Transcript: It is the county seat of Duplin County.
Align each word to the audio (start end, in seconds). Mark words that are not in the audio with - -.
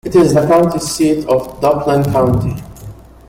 It 0.03 0.15
is 0.15 0.33
the 0.33 0.47
county 0.47 0.79
seat 0.79 1.27
of 1.27 1.61
Duplin 1.61 2.03
County. 2.11 2.55